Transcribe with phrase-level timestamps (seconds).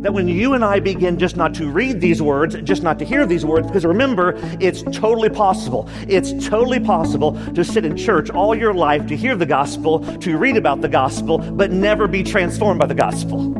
[0.00, 3.04] That when you and I begin just not to read these words, just not to
[3.04, 5.90] hear these words, because remember, it's totally possible.
[6.08, 10.38] It's totally possible to sit in church all your life, to hear the gospel, to
[10.38, 13.52] read about the gospel, but never be transformed by the gospel.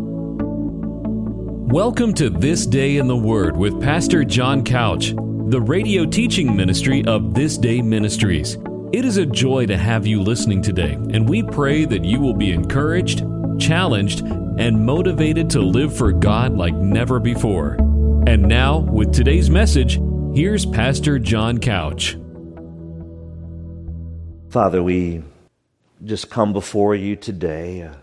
[1.68, 5.12] Welcome to This Day in the Word with Pastor John Couch,
[5.48, 8.56] the radio teaching ministry of This Day Ministries.
[8.94, 12.32] It is a joy to have you listening today, and we pray that you will
[12.32, 13.24] be encouraged,
[13.60, 17.74] challenged, and motivated to live for God like never before.
[18.26, 20.00] And now, with today's message,
[20.34, 22.16] here's Pastor John Couch.
[24.48, 25.22] Father, we
[26.04, 28.02] just come before you today, a,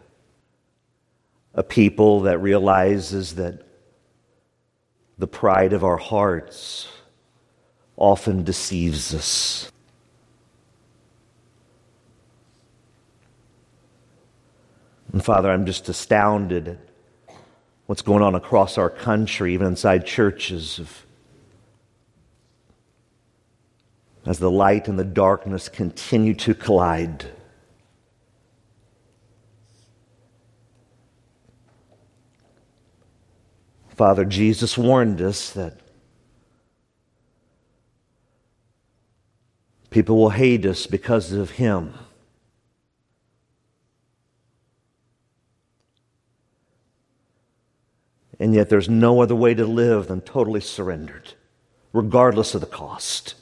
[1.54, 3.64] a people that realizes that
[5.18, 6.88] the pride of our hearts
[7.98, 9.72] often deceives us.
[15.18, 16.78] And Father, I'm just astounded at
[17.88, 21.08] what's going on across our country, even inside churches, of,
[24.28, 27.26] as the light and the darkness continue to collide.
[33.90, 35.80] Father, Jesus warned us that
[39.90, 41.96] people will hate us because of Him.
[48.40, 51.34] And yet there's no other way to live than totally surrendered,
[51.94, 53.36] regardless of the cost.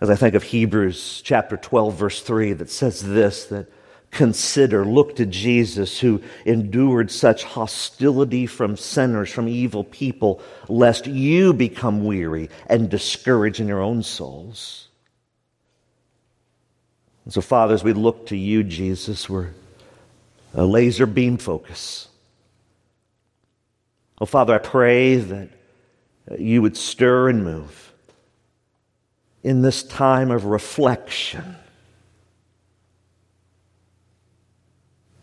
[0.00, 3.68] As I think of Hebrews chapter 12, verse 3, that says this that
[4.10, 11.52] consider, look to Jesus who endured such hostility from sinners, from evil people, lest you
[11.52, 14.88] become weary and discouraged in your own souls.
[17.24, 19.50] And so, Father, as we look to you, Jesus, we're
[20.54, 22.08] a laser beam focus.
[24.20, 25.48] Oh, Father, I pray that
[26.30, 27.92] uh, you would stir and move
[29.42, 31.56] in this time of reflection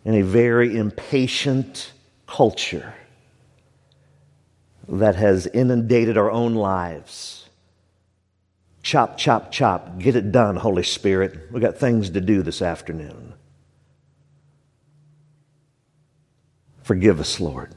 [0.04, 1.94] in a very impatient
[2.28, 2.94] culture
[4.88, 7.50] that has inundated our own lives.
[8.84, 10.00] Chop, chop, chop.
[10.00, 11.52] Get it done, Holy Spirit.
[11.52, 13.34] We've got things to do this afternoon.
[16.92, 17.74] Forgive us, Lord.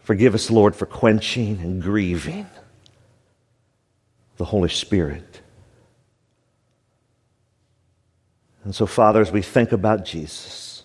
[0.00, 2.46] Forgive us, Lord, for quenching and grieving
[4.36, 5.40] the Holy Spirit.
[8.64, 10.82] And so, Father, as we think about Jesus,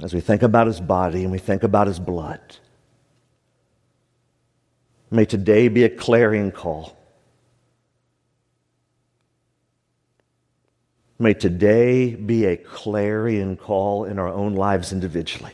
[0.00, 2.40] as we think about his body and we think about his blood,
[5.10, 7.01] may today be a clarion call
[11.18, 15.52] May today be a clarion call in our own lives individually.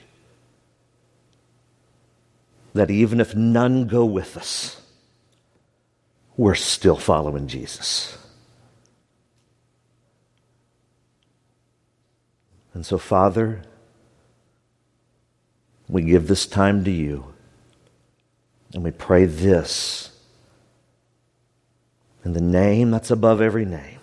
[2.74, 4.80] That even if none go with us,
[6.36, 8.16] we're still following Jesus.
[12.72, 13.62] And so, Father,
[15.88, 17.24] we give this time to you
[18.72, 20.10] and we pray this
[22.24, 23.97] in the name that's above every name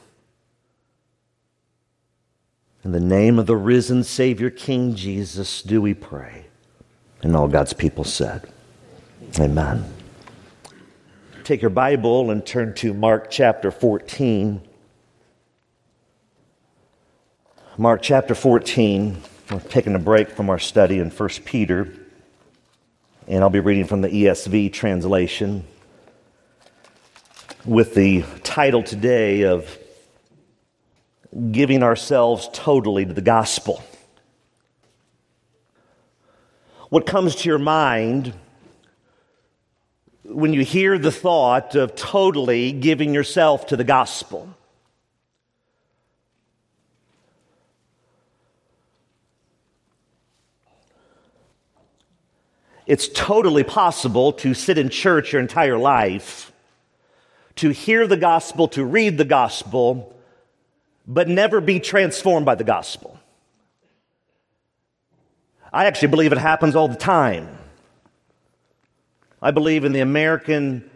[2.86, 6.46] in the name of the risen Savior, King Jesus, do we pray.
[7.24, 8.48] And all God's people said,
[9.40, 9.92] Amen.
[11.44, 14.62] Take your Bible and turn to Mark chapter 14.
[17.80, 19.18] Mark chapter 14.
[19.50, 21.92] We're taking a break from our study in 1 Peter,
[23.28, 25.66] and I'll be reading from the ESV translation
[27.66, 29.76] with the title today of
[31.52, 33.84] giving ourselves totally to the gospel.
[36.90, 38.34] What comes to your mind
[40.24, 44.56] when you hear the thought of totally giving yourself to the gospel?
[52.86, 56.52] It's totally possible to sit in church your entire life,
[57.56, 60.16] to hear the gospel, to read the gospel,
[61.08, 63.20] but never be transformed by the gospel.
[65.72, 67.58] I actually believe it happens all the time.
[69.42, 70.90] I believe in the American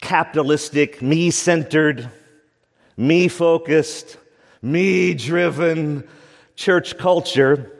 [0.00, 2.10] capitalistic, me centered,
[2.96, 4.18] me focused,
[4.60, 6.06] me driven
[6.56, 7.72] church culture.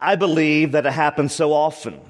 [0.00, 2.00] I believe that it happens so often.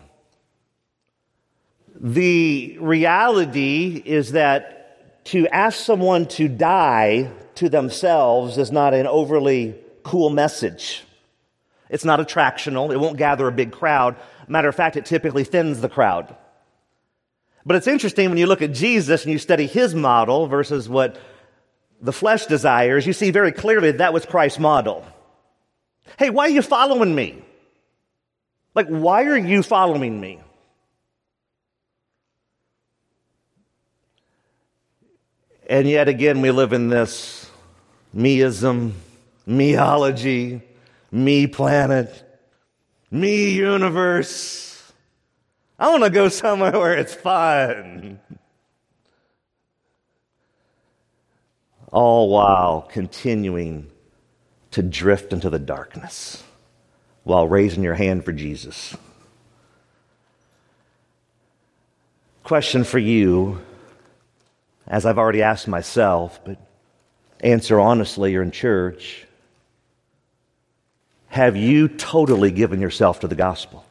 [1.96, 9.74] The reality is that to ask someone to die to themselves is not an overly
[10.02, 11.04] cool message.
[11.88, 12.92] It's not attractional.
[12.92, 14.16] It won't gather a big crowd.
[14.48, 16.34] Matter of fact, it typically thins the crowd.
[17.66, 21.16] But it's interesting when you look at Jesus and you study his model versus what
[22.00, 25.06] the flesh desires, you see very clearly that was Christ's model.
[26.18, 27.42] Hey, why are you following me?
[28.74, 30.40] Like, why are you following me?
[35.66, 37.43] And yet again, we live in this
[38.14, 38.92] meism,
[39.48, 40.62] meology,
[41.10, 42.22] me planet,
[43.10, 44.92] me universe.
[45.78, 48.20] I want to go somewhere where it's fun.
[51.90, 53.90] All while continuing
[54.72, 56.42] to drift into the darkness
[57.22, 58.96] while raising your hand for Jesus.
[62.42, 63.60] Question for you
[64.86, 66.58] as I've already asked myself, but
[67.44, 69.26] answer honestly, you're in church.
[71.28, 73.84] Have you totally given yourself to the gospel?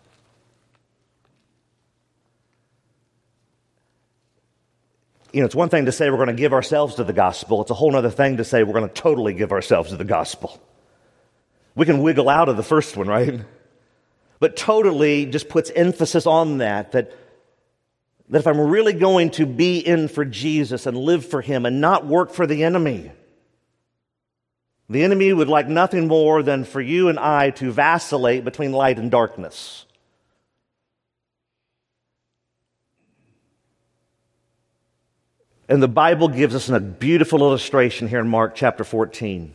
[5.31, 7.61] You know, it's one thing to say we're going to give ourselves to the gospel.
[7.61, 10.03] It's a whole other thing to say we're going to totally give ourselves to the
[10.03, 10.61] gospel.
[11.75, 13.41] We can wiggle out of the first one, right?
[14.39, 17.13] But totally just puts emphasis on that, that
[18.29, 21.81] that if I'm really going to be in for Jesus and live for Him and
[21.81, 23.11] not work for the enemy,
[24.93, 28.97] the enemy would like nothing more than for you and I to vacillate between light
[28.97, 29.85] and darkness.
[35.67, 39.53] And the Bible gives us a beautiful illustration here in Mark chapter 14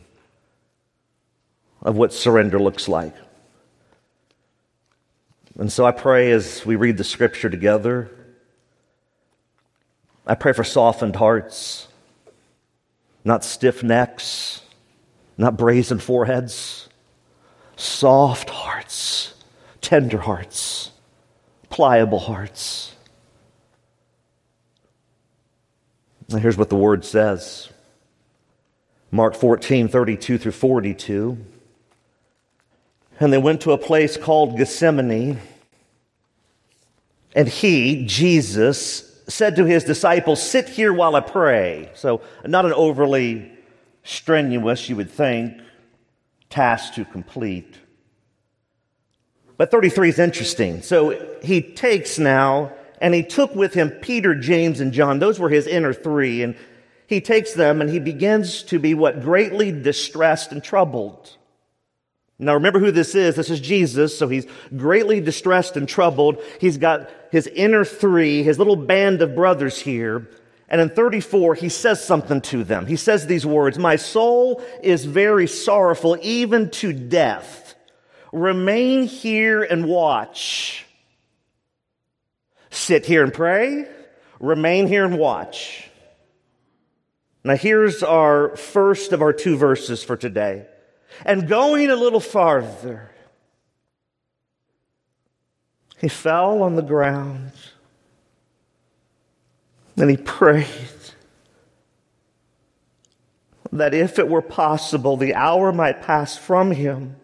[1.81, 3.15] of what surrender looks like.
[5.57, 8.11] And so I pray as we read the scripture together
[10.29, 11.87] I pray for softened hearts,
[13.25, 14.61] not stiff necks,
[15.39, 16.89] not brazen foreheads,
[17.77, 19.33] soft hearts,
[19.79, 20.91] tender hearts,
[21.69, 22.93] pliable hearts.
[26.29, 27.69] And here's what the word says
[29.11, 31.37] Mark 14, 32 through 42.
[33.21, 35.39] And they went to a place called Gethsemane,
[37.33, 41.91] and he, Jesus, said to his disciples, Sit here while I pray.
[41.95, 43.53] So, not an overly
[44.03, 45.61] strenuous, you would think,
[46.49, 47.75] task to complete.
[49.57, 50.81] But 33 is interesting.
[50.81, 55.19] So, he takes now, and he took with him Peter, James, and John.
[55.19, 56.43] Those were his inner three.
[56.43, 56.55] And
[57.09, 59.21] he takes them and he begins to be what?
[59.21, 61.35] Greatly distressed and troubled.
[62.37, 63.35] Now remember who this is.
[63.35, 64.15] This is Jesus.
[64.15, 64.45] So he's
[64.77, 66.37] greatly distressed and troubled.
[66.61, 70.29] He's got his inner three, his little band of brothers here.
[70.69, 72.85] And in 34, he says something to them.
[72.85, 77.73] He says these words, My soul is very sorrowful, even to death.
[78.31, 80.85] Remain here and watch.
[82.69, 83.87] Sit here and pray.
[84.39, 85.89] Remain here and watch.
[87.43, 90.67] Now here's our first of our two verses for today.
[91.25, 93.09] And going a little farther,
[95.97, 97.53] he fell on the ground
[99.99, 100.67] and he prayed
[103.71, 107.15] that if it were possible, the hour might pass from him.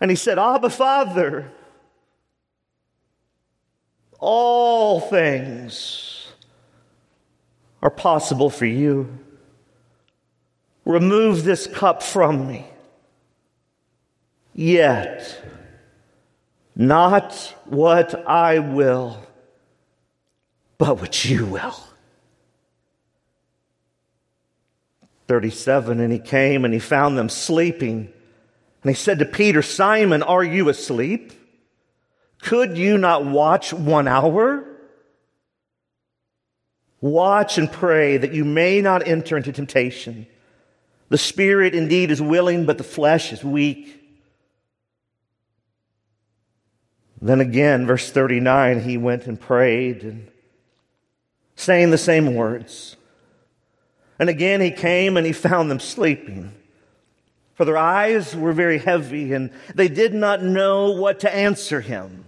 [0.00, 1.50] And he said, Abba, Father,
[4.18, 6.28] all things
[7.82, 9.18] are possible for you.
[10.84, 12.66] Remove this cup from me.
[14.54, 15.42] Yet,
[16.74, 19.25] not what I will,
[20.78, 21.76] but what you will.
[25.28, 28.12] 37, and he came and he found them sleeping.
[28.82, 31.32] And he said to Peter, Simon, are you asleep?
[32.42, 34.64] Could you not watch one hour?
[37.00, 40.26] Watch and pray that you may not enter into temptation.
[41.08, 44.02] The spirit indeed is willing, but the flesh is weak.
[47.20, 50.28] Then again, verse 39, he went and prayed and
[51.56, 52.96] saying the same words.
[54.18, 56.52] And again he came and he found them sleeping.
[57.54, 62.24] For their eyes were very heavy and they did not know what to answer him.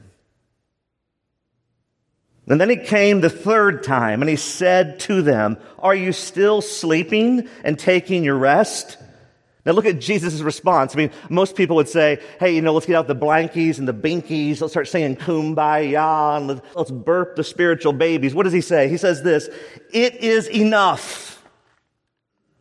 [2.49, 6.62] And then he came the third time and he said to them, Are you still
[6.62, 8.97] sleeping and taking your rest?
[9.66, 10.94] Now look at Jesus' response.
[10.94, 13.86] I mean, most people would say, hey, you know, let's get out the blankies and
[13.86, 14.60] the binkies.
[14.60, 18.34] Let's start saying kumbaya and let's burp the spiritual babies.
[18.34, 18.88] What does he say?
[18.88, 19.48] He says this,
[19.92, 21.26] it is enough.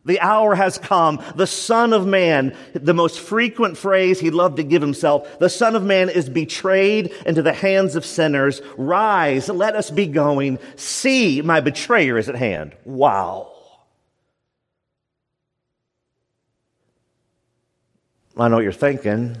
[0.04, 1.22] The hour has come.
[1.36, 5.76] The Son of Man, the most frequent phrase he loved to give himself, the Son
[5.76, 8.62] of Man is betrayed into the hands of sinners.
[8.78, 10.58] Rise, let us be going.
[10.76, 12.74] See, my betrayer is at hand.
[12.86, 13.52] Wow.
[18.38, 19.36] I know what you're thinking.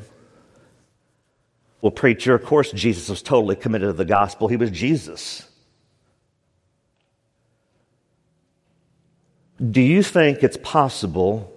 [1.80, 4.48] Well, preacher, of course, Jesus was totally committed to the gospel.
[4.48, 5.48] He was Jesus.
[9.70, 11.52] Do you think it's possible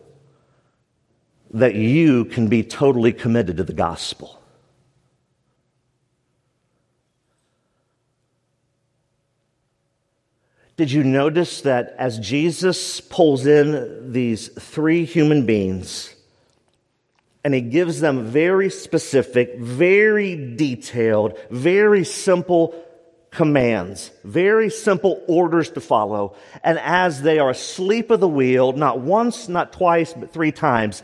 [1.51, 4.39] that you can be totally committed to the gospel?
[10.77, 16.15] Did you notice that as Jesus pulls in these three human beings
[17.43, 22.75] and he gives them very specific, very detailed, very simple
[23.31, 26.35] commands, very simple orders to follow.
[26.63, 31.01] And as they are asleep at the wheel, not once, not twice, but three times,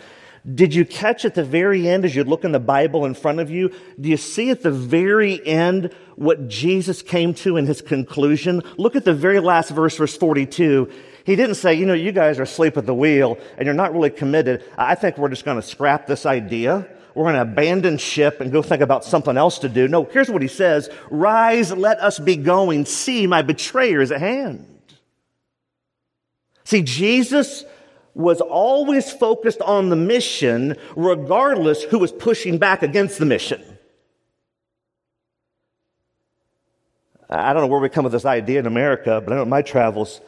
[0.53, 3.39] did you catch at the very end as you look in the Bible in front
[3.39, 3.69] of you?
[3.99, 8.61] Do you see at the very end what Jesus came to in his conclusion?
[8.77, 10.89] Look at the very last verse, verse 42.
[11.27, 13.93] He didn't say, you know, you guys are asleep at the wheel and you're not
[13.93, 14.63] really committed.
[14.77, 16.87] I think we're just going to scrap this idea.
[17.13, 19.89] We're going to abandon ship and go think about something else to do.
[19.89, 20.89] No, here's what he says.
[21.11, 22.85] Rise, let us be going.
[22.85, 24.65] See, my betrayer is at hand.
[26.63, 27.65] See, Jesus
[28.13, 33.61] was always focused on the mission, regardless who was pushing back against the mission.
[37.29, 39.49] I don't know where we come with this idea in America, but I know in
[39.49, 40.21] my travels,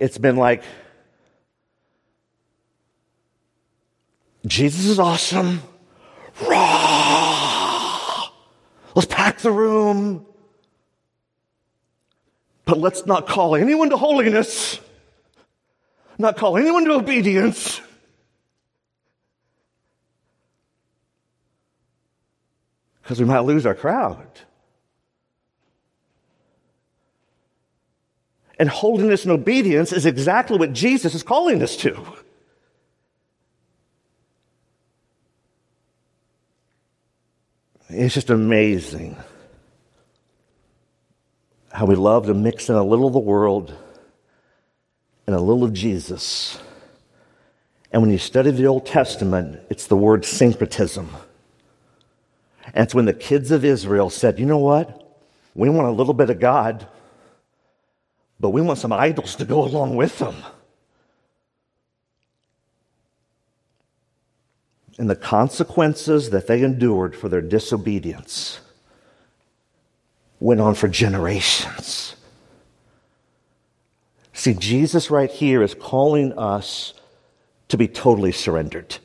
[0.00, 0.64] it's been like,
[4.46, 5.62] Jesus is awesome.
[8.94, 10.26] Let's pack the room.
[12.64, 14.80] But let's not call anyone to holiness,
[16.18, 17.80] not call anyone to obedience.
[23.02, 24.28] Because we might lose our crowd.
[28.60, 31.98] And holiness and obedience is exactly what Jesus is calling us to.
[37.88, 39.16] It's just amazing
[41.72, 43.74] how we love to mix in a little of the world
[45.26, 46.58] and a little of Jesus.
[47.90, 51.08] And when you study the Old Testament, it's the word syncretism.
[52.74, 55.18] And it's when the kids of Israel said, you know what?
[55.54, 56.86] We want a little bit of God,
[58.40, 60.34] but we want some idols to go along with them.
[65.00, 68.60] and the consequences that they endured for their disobedience
[70.40, 72.14] went on for generations.
[74.34, 76.92] See, Jesus right here is calling us
[77.68, 78.98] to be totally surrendered.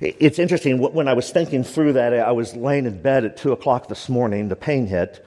[0.00, 3.52] It's interesting, when I was thinking through that, I was laying in bed at 2
[3.52, 5.22] o'clock this morning, the pain hit.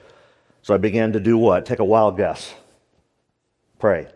[0.66, 1.64] So I began to do what?
[1.64, 2.52] Take a wild guess.
[3.78, 4.08] Pray.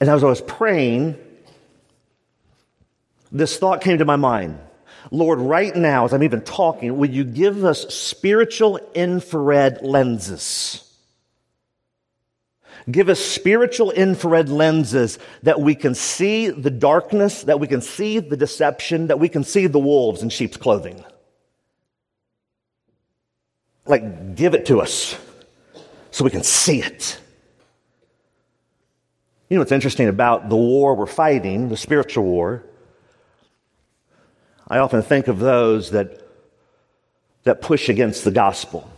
[0.00, 1.16] And as I was praying,
[3.30, 4.58] this thought came to my mind.
[5.12, 10.82] Lord, right now, as I'm even talking, will you give us spiritual infrared lenses?
[12.90, 18.18] Give us spiritual infrared lenses that we can see the darkness, that we can see
[18.18, 21.04] the deception, that we can see the wolves in sheep's clothing.
[23.86, 25.18] Like, give it to us
[26.10, 27.20] so we can see it.
[29.48, 32.64] You know what's interesting about the war we're fighting, the spiritual war?
[34.66, 36.26] I often think of those that,
[37.42, 38.90] that push against the gospel.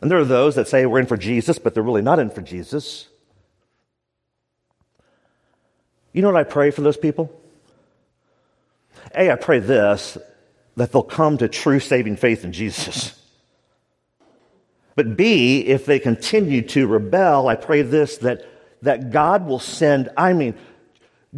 [0.00, 2.30] And there are those that say we're in for Jesus, but they're really not in
[2.30, 3.08] for Jesus.
[6.12, 7.30] You know what I pray for those people?
[9.14, 10.18] A, I pray this
[10.76, 13.21] that they'll come to true saving faith in Jesus.
[14.94, 18.46] But B, if they continue to rebel, I pray this that,
[18.82, 20.54] that God will send, I mean,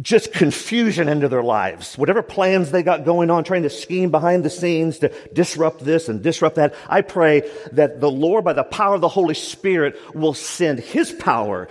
[0.01, 1.97] just confusion into their lives.
[1.97, 6.09] Whatever plans they got going on, trying to scheme behind the scenes to disrupt this
[6.09, 6.75] and disrupt that.
[6.89, 11.13] I pray that the Lord, by the power of the Holy Spirit, will send His
[11.13, 11.69] power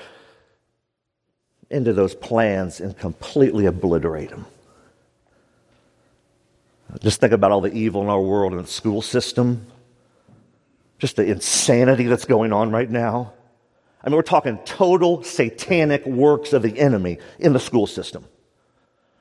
[1.71, 4.47] into those plans and completely obliterate them.
[7.01, 9.67] Just think about all the evil in our world and the school system,
[11.05, 13.31] just the insanity that's going on right now.
[14.03, 18.25] I mean, we're talking total satanic works of the enemy in the school system.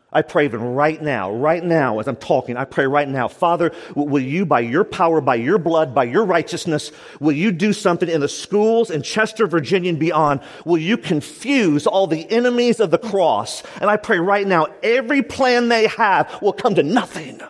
[0.10, 3.74] I pray even right now, right now, as I'm talking, I pray right now, Father,
[3.96, 8.08] will you, by your power, by your blood, by your righteousness, will you do something
[8.08, 10.40] in the schools in Chester, Virginia, and beyond?
[10.63, 13.62] Will you confuse all the enemies of the cross?
[13.82, 17.42] And I pray right now, every plan they have will come to nothing.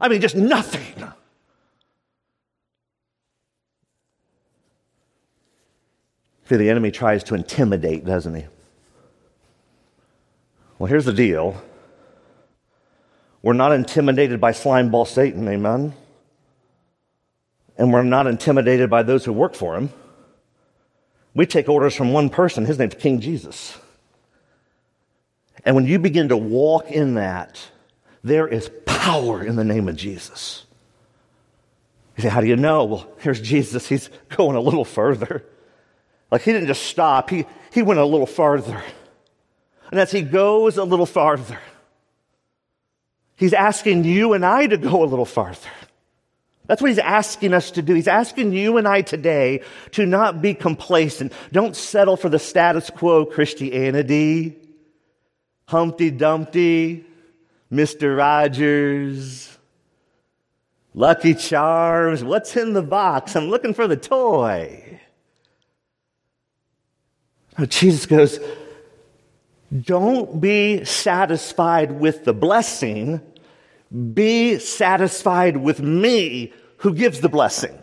[0.00, 1.12] I mean, just nothing.
[6.48, 8.46] See, the enemy tries to intimidate, doesn't he?
[10.78, 11.60] Well, here's the deal
[13.42, 15.92] we're not intimidated by slimeball Satan, amen?
[17.76, 19.90] And we're not intimidated by those who work for him.
[21.34, 23.76] We take orders from one person, his name's King Jesus.
[25.64, 27.60] And when you begin to walk in that,
[28.24, 30.64] there is power in the name of Jesus.
[32.16, 32.84] You say, How do you know?
[32.84, 33.86] Well, here's Jesus.
[33.86, 35.44] He's going a little further.
[36.30, 38.82] Like he didn't just stop, he, he went a little farther.
[39.90, 41.58] And as he goes a little farther,
[43.36, 45.70] he's asking you and I to go a little farther.
[46.66, 47.94] That's what he's asking us to do.
[47.94, 51.32] He's asking you and I today to not be complacent.
[51.50, 54.54] Don't settle for the status quo Christianity,
[55.66, 57.06] Humpty Dumpty,
[57.72, 58.18] Mr.
[58.18, 59.56] Rogers,
[60.92, 62.22] Lucky Charms.
[62.22, 63.34] What's in the box?
[63.34, 65.00] I'm looking for the toy.
[67.66, 68.38] Jesus goes,
[69.82, 73.20] don't be satisfied with the blessing.
[74.14, 77.76] Be satisfied with me who gives the blessing.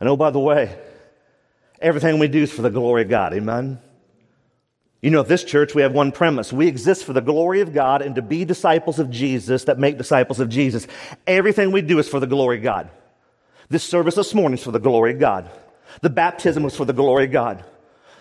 [0.00, 0.76] And oh, by the way,
[1.80, 3.32] everything we do is for the glory of God.
[3.32, 3.80] Amen.
[5.00, 6.52] You know, at this church, we have one premise.
[6.52, 9.98] We exist for the glory of God and to be disciples of Jesus that make
[9.98, 10.86] disciples of Jesus.
[11.26, 12.90] Everything we do is for the glory of God.
[13.68, 15.50] This service this morning is for the glory of God.
[16.02, 17.64] The baptism was for the glory of God.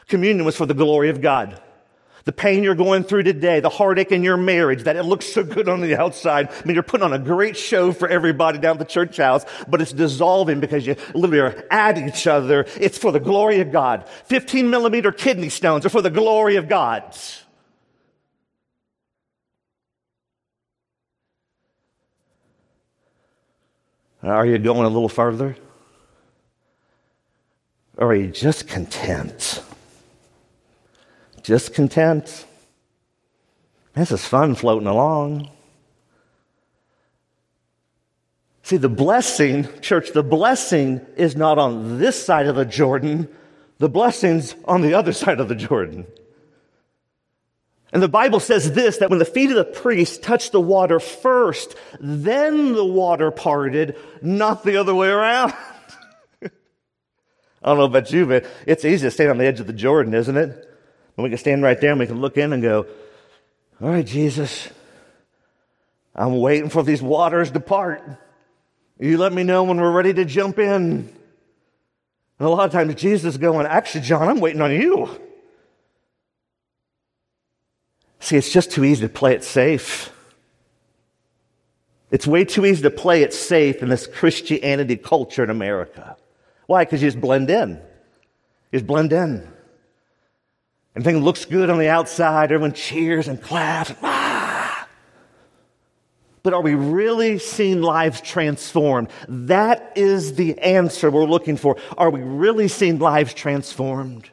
[0.08, 1.62] Communion was for the glory of God.
[2.26, 5.44] The pain you're going through today, the heartache in your marriage, that it looks so
[5.44, 6.50] good on the outside.
[6.50, 9.46] I mean, you're putting on a great show for everybody down at the church house,
[9.68, 12.66] but it's dissolving because you literally are at each other.
[12.80, 14.10] It's for the glory of God.
[14.26, 17.16] 15 millimeter kidney stones are for the glory of God.
[24.24, 25.56] Are you going a little further?
[27.98, 29.62] Or are you just content?
[31.46, 32.44] Just content.
[33.94, 35.52] This is fun floating along.
[38.64, 43.30] See, the blessing, church, the blessing is not on this side of the Jordan,
[43.78, 46.08] the blessing's on the other side of the Jordan.
[47.94, 51.00] And the Bible says this that when the feet of the priest touched the water
[51.00, 55.54] first, then the water parted, not the other way around.
[56.42, 56.50] I
[57.64, 60.16] don't know about you, but it's easy to stand on the edge of the Jordan,
[60.16, 60.72] isn't it?
[61.18, 62.86] And we can stand right there and we can look in and go,
[63.82, 64.70] All right, Jesus,
[66.14, 68.04] I'm waiting for these waters to part.
[69.00, 71.10] You let me know when we're ready to jump in.
[72.38, 75.10] And a lot of times Jesus is going, Actually, John, I'm waiting on you.
[78.20, 80.12] See, it's just too easy to play it safe.
[82.12, 86.18] It's way too easy to play it safe in this Christianity culture in America.
[86.66, 86.86] Why?
[86.86, 87.72] Because you just blend in.
[88.72, 89.48] You just blend in.
[90.96, 92.52] Everything looks good on the outside.
[92.52, 93.94] Everyone cheers and claps.
[94.02, 94.88] Ah!
[96.42, 99.10] But are we really seeing lives transformed?
[99.28, 101.76] That is the answer we're looking for.
[101.98, 104.30] Are we really seeing lives transformed?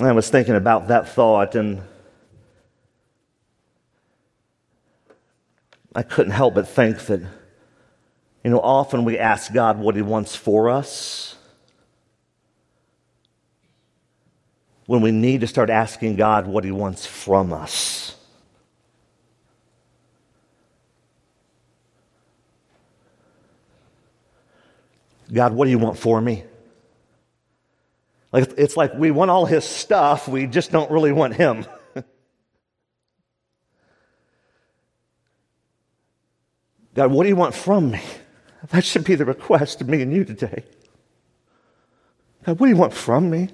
[0.00, 1.82] I was thinking about that thought and
[5.94, 7.20] I couldn't help but think that,
[8.42, 11.36] you know, often we ask God what He wants for us.
[14.86, 18.16] When we need to start asking God what He wants from us.
[25.32, 26.44] God, what do you want for me?
[28.30, 31.64] Like, it's like we want all His stuff, we just don't really want Him.
[36.94, 38.02] God, what do you want from me?
[38.70, 40.64] That should be the request of me and you today.
[42.44, 43.48] God, what do you want from me?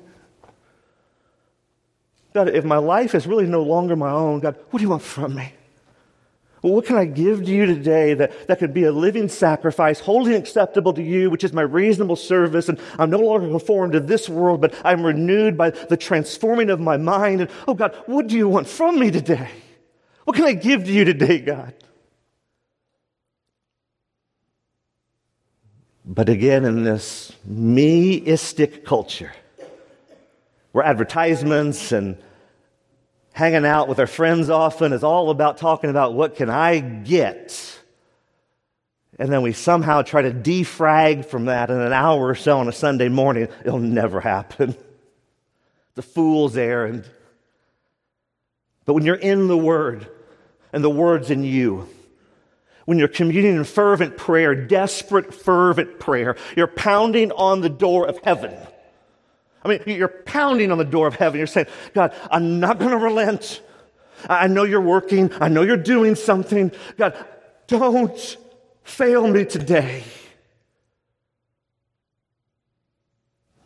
[2.32, 5.02] God, if my life is really no longer my own, God, what do you want
[5.02, 5.52] from me?
[6.62, 9.98] Well, what can I give to you today that, that could be a living sacrifice,
[9.98, 12.68] wholly acceptable to you, which is my reasonable service?
[12.68, 16.78] And I'm no longer conformed to this world, but I'm renewed by the transforming of
[16.78, 17.40] my mind.
[17.40, 19.48] And oh, God, what do you want from me today?
[20.24, 21.74] What can I give to you today, God?
[26.04, 29.32] But again, in this meistic culture,
[30.72, 32.16] where advertisements and
[33.32, 37.78] hanging out with our friends often is all about talking about what can I get.
[39.18, 42.68] And then we somehow try to defrag from that in an hour or so on
[42.68, 43.48] a Sunday morning.
[43.64, 44.74] It'll never happen.
[45.96, 47.04] The fool's errand.
[48.86, 50.08] But when you're in the Word
[50.72, 51.88] and the Word's in you,
[52.86, 58.18] when you're communing in fervent prayer, desperate fervent prayer, you're pounding on the door of
[58.24, 58.56] heaven.
[59.64, 61.38] I mean, you're pounding on the door of heaven.
[61.38, 63.60] You're saying, God, I'm not going to relent.
[64.28, 65.30] I know you're working.
[65.40, 66.72] I know you're doing something.
[66.96, 67.14] God,
[67.66, 68.38] don't
[68.84, 70.02] fail me today.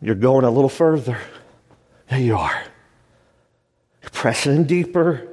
[0.01, 1.17] You're going a little further.
[2.09, 2.63] There you are.
[4.01, 5.27] You're pressing in deeper.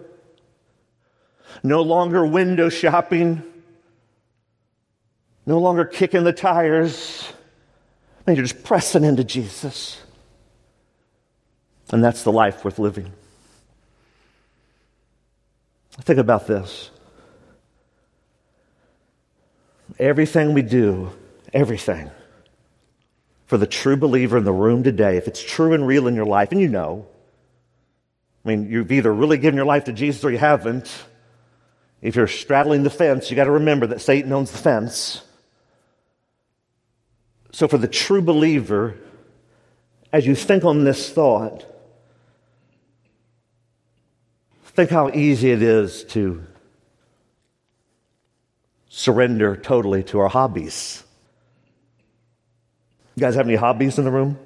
[1.62, 3.42] No longer window shopping.
[5.44, 7.31] No longer kicking the tires.
[8.27, 10.01] You're just pressing into Jesus.
[11.90, 13.12] And that's the life worth living.
[16.01, 16.90] Think about this.
[19.99, 21.11] Everything we do,
[21.53, 22.11] everything,
[23.47, 26.25] for the true believer in the room today, if it's true and real in your
[26.25, 27.07] life, and you know,
[28.45, 30.90] I mean, you've either really given your life to Jesus or you haven't.
[32.01, 35.23] If you're straddling the fence, you got to remember that Satan owns the fence.
[37.53, 38.97] So, for the true believer,
[40.12, 41.64] as you think on this thought,
[44.74, 46.44] think how easy it is to
[48.88, 51.02] surrender totally to our hobbies.
[53.16, 54.38] You guys have any hobbies in the room?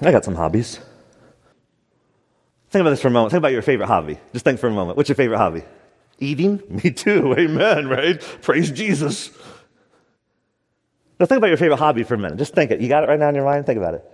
[0.00, 0.78] I got some hobbies.
[2.70, 3.32] Think about this for a moment.
[3.32, 4.18] Think about your favorite hobby.
[4.32, 4.96] Just think for a moment.
[4.96, 5.62] What's your favorite hobby?
[6.18, 6.62] Eating?
[6.68, 7.34] Me too.
[7.36, 8.20] Amen, right?
[8.42, 9.30] Praise Jesus.
[11.18, 12.38] Now think about your favorite hobby for a minute.
[12.38, 12.80] Just think it.
[12.80, 13.66] You got it right now in your mind?
[13.66, 14.04] Think about it.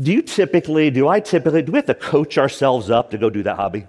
[0.00, 3.30] Do you typically, do I typically, do we have to coach ourselves up to go
[3.30, 3.86] do that hobby?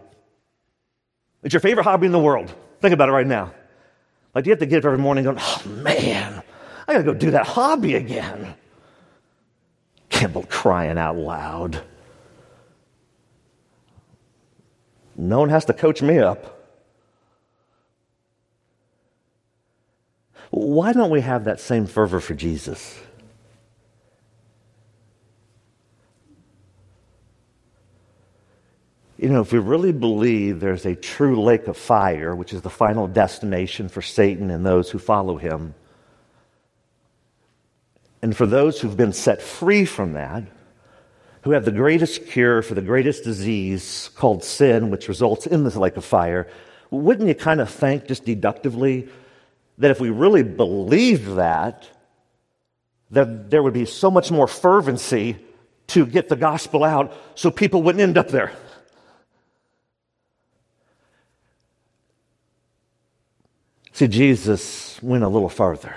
[1.43, 2.53] It's your favorite hobby in the world.
[2.81, 3.53] Think about it right now.
[4.33, 6.41] Like, do you have to get up every morning going, oh man,
[6.87, 8.55] I gotta go do that hobby again?
[10.09, 11.81] Kimball crying out loud.
[15.15, 16.59] No one has to coach me up.
[20.49, 22.99] Why don't we have that same fervor for Jesus?
[29.23, 32.69] You know, if we really believe there's a true lake of fire, which is the
[32.69, 35.75] final destination for Satan and those who follow him,
[38.21, 40.43] and for those who've been set free from that,
[41.43, 45.77] who have the greatest cure for the greatest disease called sin, which results in this
[45.77, 46.49] lake of fire,
[46.89, 49.07] wouldn't you kind of think just deductively
[49.77, 51.87] that if we really believed that,
[53.11, 55.37] that there would be so much more fervency
[55.87, 58.51] to get the gospel out so people wouldn't end up there?
[63.93, 65.95] See, Jesus went a little further.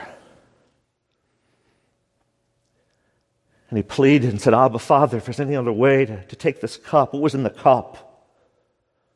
[3.70, 6.60] And he pleaded and said, Abba, Father, if there's any other way to, to take
[6.60, 8.02] this cup, what was in the cup?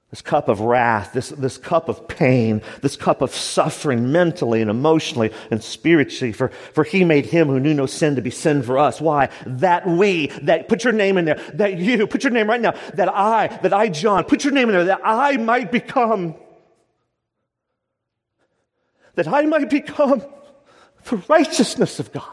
[0.08, 4.68] This cup of wrath, this, this cup of pain, this cup of suffering mentally and
[4.68, 6.32] emotionally and spiritually.
[6.32, 9.00] For, for he made him who knew no sin to be sin for us.
[9.00, 9.28] Why?
[9.46, 12.74] That we, that, put your name in there, that you, put your name right now,
[12.94, 16.34] that I, that I, John, put your name in there, that I might become
[19.14, 20.22] that I might become
[21.04, 22.24] the righteousness of God.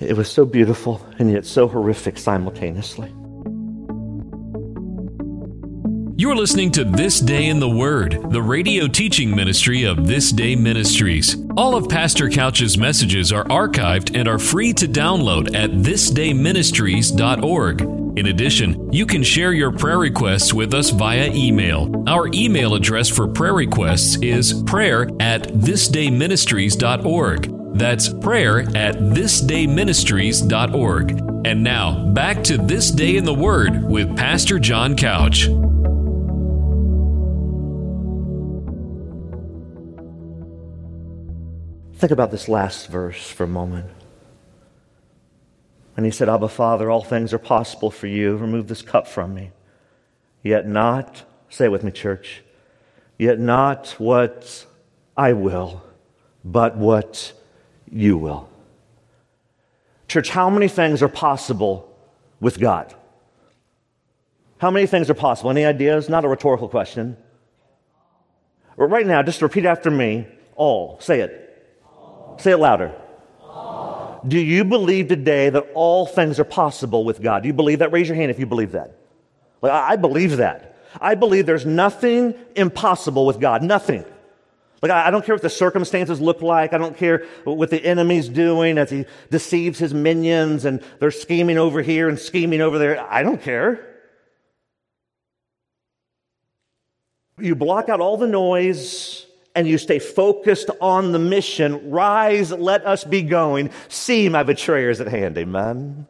[0.00, 3.08] It was so beautiful and yet so horrific simultaneously.
[6.16, 10.54] You're listening to This Day in the Word, the radio teaching ministry of This Day
[10.54, 11.36] Ministries.
[11.56, 18.01] All of Pastor Couch's messages are archived and are free to download at thisdayministries.org.
[18.16, 21.90] In addition, you can share your prayer requests with us via email.
[22.06, 27.78] Our email address for prayer requests is prayer at thisdayministries.org.
[27.78, 31.10] That's prayer at thisdayministries.org.
[31.46, 35.46] And now, back to This Day in the Word with Pastor John Couch.
[41.96, 43.86] Think about this last verse for a moment.
[45.96, 48.36] And he said, Abba, Father, all things are possible for you.
[48.36, 49.50] Remove this cup from me.
[50.42, 52.42] Yet not, say it with me, church,
[53.18, 54.66] yet not what
[55.16, 55.82] I will,
[56.44, 57.32] but what
[57.90, 58.48] you will.
[60.08, 61.94] Church, how many things are possible
[62.40, 62.94] with God?
[64.58, 65.50] How many things are possible?
[65.50, 66.08] Any ideas?
[66.08, 67.16] Not a rhetorical question.
[68.76, 70.26] Right now, just repeat after me.
[70.54, 70.98] All.
[71.00, 71.78] Say it.
[71.84, 72.36] All.
[72.38, 72.94] Say it louder.
[74.26, 77.42] Do you believe today that all things are possible with God?
[77.42, 77.92] Do you believe that?
[77.92, 78.96] Raise your hand if you believe that.
[79.60, 80.76] Like, I believe that.
[81.00, 83.62] I believe there's nothing impossible with God.
[83.62, 84.04] Nothing.
[84.82, 86.72] Like, I don't care what the circumstances look like.
[86.72, 91.56] I don't care what the enemy's doing as he deceives his minions and they're scheming
[91.56, 93.00] over here and scheming over there.
[93.00, 93.88] I don't care.
[97.38, 101.90] You block out all the noise and you stay focused on the mission.
[101.90, 103.70] Rise, let us be going.
[103.88, 105.36] See, my betrayer is at hand.
[105.38, 106.06] Amen.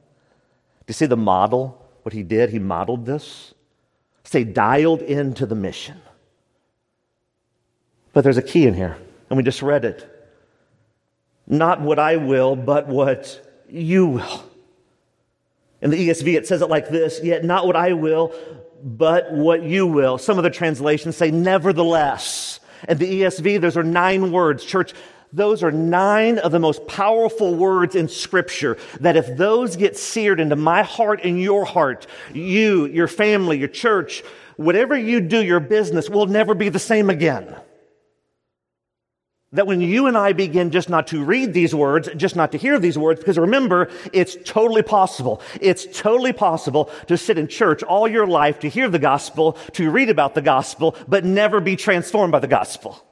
[0.80, 1.78] Do you see the model?
[2.02, 2.50] What he did?
[2.50, 3.54] He modeled this.
[4.24, 6.00] Stay dialed into the mission.
[8.12, 8.96] But there's a key in here,
[9.30, 10.08] and we just read it.
[11.46, 14.44] Not what I will, but what you will.
[15.80, 18.34] In the ESV, it says it like this Yet not what I will,
[18.82, 20.18] but what you will.
[20.18, 22.60] Some of the translations say, nevertheless.
[22.88, 24.64] And the ESV, those are nine words.
[24.64, 24.92] Church,
[25.32, 30.40] those are nine of the most powerful words in Scripture that if those get seared
[30.40, 34.22] into my heart and your heart, you, your family, your church,
[34.56, 37.56] whatever you do, your business will never be the same again
[39.52, 42.58] that when you and I begin just not to read these words, just not to
[42.58, 45.42] hear these words, because remember, it's totally possible.
[45.60, 49.90] It's totally possible to sit in church all your life, to hear the gospel, to
[49.90, 53.04] read about the gospel, but never be transformed by the gospel.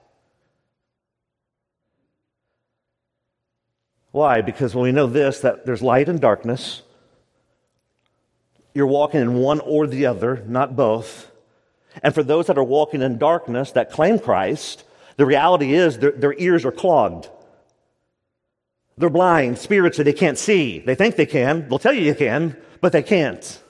[4.13, 4.41] Why?
[4.41, 6.83] Because when we know this, that there's light and darkness,
[8.75, 11.31] you're walking in one or the other, not both.
[12.03, 14.85] And for those that are walking in darkness that claim Christ,
[15.21, 17.29] the reality is their, their ears are clogged.
[18.97, 20.79] They're blind, spiritually, they can't see.
[20.79, 21.69] They think they can.
[21.69, 23.63] They'll tell you you can, but they can't.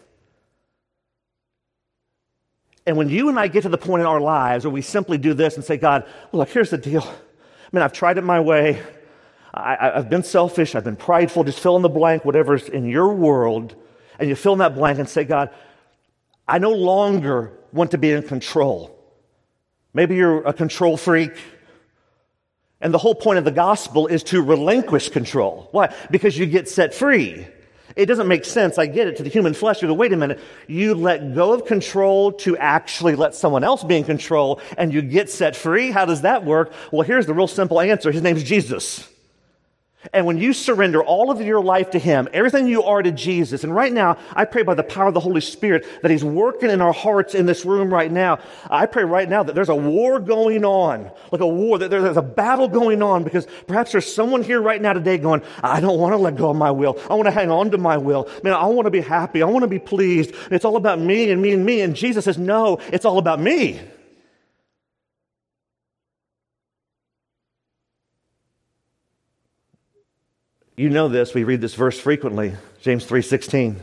[2.86, 5.18] And when you and I get to the point in our lives where we simply
[5.18, 7.02] do this and say, God, look, here's the deal.
[7.02, 8.80] I mean, I've tried it my way.
[9.52, 10.76] I, have been selfish.
[10.76, 11.42] I've been prideful.
[11.42, 13.74] Just fill in the blank, whatever's in your world.
[14.20, 15.50] And you fill in that blank and say, God,
[16.46, 18.99] I no longer want to be in control.
[19.92, 21.32] Maybe you're a control freak.
[22.80, 25.68] And the whole point of the gospel is to relinquish control.
[25.72, 25.94] Why?
[26.10, 27.46] Because you get set free.
[27.96, 28.78] It doesn't make sense.
[28.78, 29.82] I get it to the human flesh.
[29.82, 30.38] You go, wait a minute.
[30.68, 35.02] You let go of control to actually let someone else be in control and you
[35.02, 35.90] get set free.
[35.90, 36.72] How does that work?
[36.92, 38.12] Well, here's the real simple answer.
[38.12, 39.09] His name's Jesus.
[40.14, 43.64] And when you surrender all of your life to Him, everything you are to Jesus,
[43.64, 46.70] and right now, I pray by the power of the Holy Spirit that He's working
[46.70, 48.38] in our hearts in this room right now.
[48.70, 52.16] I pray right now that there's a war going on, like a war, that there's
[52.16, 55.98] a battle going on, because perhaps there's someone here right now today going, I don't
[55.98, 56.98] want to let go of my will.
[57.10, 58.26] I want to hang on to my will.
[58.42, 59.42] Man, I want to be happy.
[59.42, 60.34] I want to be pleased.
[60.50, 61.82] It's all about me and me and me.
[61.82, 63.78] And Jesus says, no, it's all about me.
[70.80, 73.82] You know this, we read this verse frequently, James 3:16.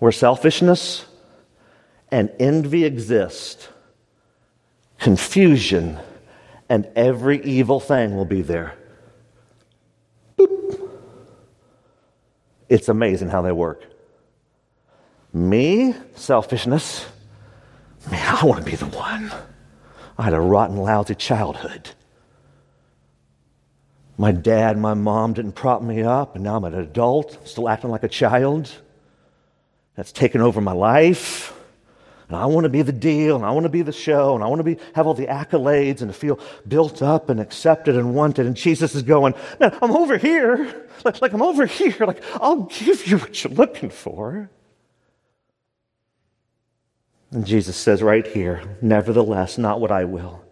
[0.00, 1.04] Where selfishness
[2.10, 3.68] and envy exist,
[4.98, 6.00] confusion
[6.68, 8.74] and every evil thing will be there.
[10.36, 10.90] Boop.
[12.68, 13.84] It's amazing how they work.
[15.32, 17.06] Me, selfishness.
[18.10, 19.30] Man, I want to be the one.
[20.18, 21.90] I had a rotten, lousy childhood.
[24.16, 27.90] My dad, my mom didn't prop me up, and now I'm an adult, still acting
[27.90, 28.70] like a child.
[29.96, 31.52] That's taken over my life.
[32.28, 34.42] And I want to be the deal, and I want to be the show, and
[34.42, 37.96] I want to be, have all the accolades and to feel built up and accepted
[37.96, 38.46] and wanted.
[38.46, 40.88] And Jesus is going, Man, I'm over here.
[41.04, 41.96] Like, like I'm over here.
[41.98, 44.48] Like, I'll give you what you're looking for.
[47.30, 50.42] And Jesus says right here, Nevertheless, not what I will,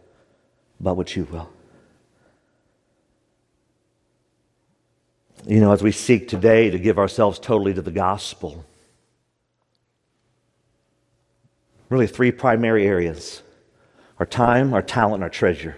[0.80, 1.51] but what you will.
[5.46, 8.64] You know, as we seek today to give ourselves totally to the gospel,
[11.88, 13.42] really three primary areas
[14.18, 15.76] our time, our talent, and our treasure.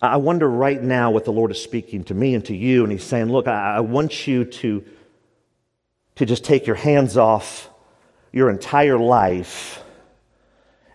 [0.00, 2.92] I wonder right now what the Lord is speaking to me and to you, and
[2.92, 4.84] He's saying, Look, I want you to,
[6.16, 7.68] to just take your hands off
[8.30, 9.82] your entire life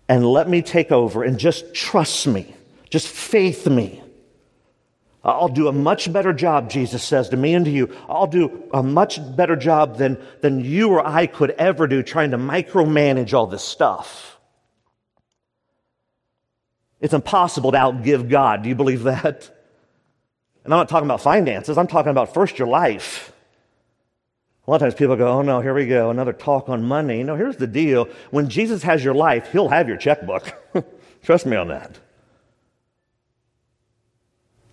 [0.07, 2.55] and let me take over and just trust me,
[2.89, 4.02] just faith me.
[5.23, 7.95] Uh, I'll do a much better job, Jesus says to me and to you.
[8.09, 12.31] I'll do a much better job than, than you or I could ever do trying
[12.31, 14.37] to micromanage all this stuff.
[16.99, 18.63] It's impossible to outgive God.
[18.63, 19.49] Do you believe that?
[20.63, 23.31] And I'm not talking about finances, I'm talking about first your life.
[24.65, 27.21] A lot of times people go, oh no, here we go, another talk on money.
[27.23, 28.07] No, here's the deal.
[28.31, 30.53] When Jesus has your life, he'll have your checkbook.
[31.23, 31.99] Trust me on that.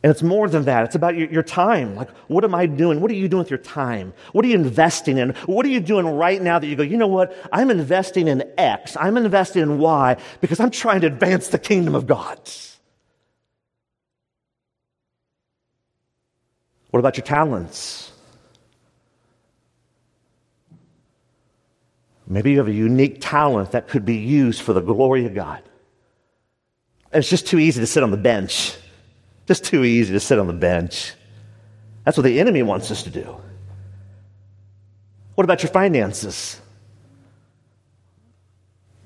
[0.02, 0.84] And it's more than that.
[0.86, 1.94] It's about your, your, time.
[1.94, 3.02] Like, what am I doing?
[3.02, 4.14] What are you doing with your time?
[4.32, 5.30] What are you investing in?
[5.44, 7.36] What are you doing right now that you go, you know what?
[7.52, 8.96] I'm investing in X.
[8.98, 12.38] I'm investing in Y because I'm trying to advance the kingdom of God.
[16.90, 18.10] What about your talents?
[22.26, 25.62] Maybe you have a unique talent that could be used for the glory of God.
[27.12, 28.76] And it's just too easy to sit on the bench.
[29.50, 31.12] Just too easy to sit on the bench.
[32.04, 33.36] That's what the enemy wants us to do.
[35.34, 36.60] What about your finances?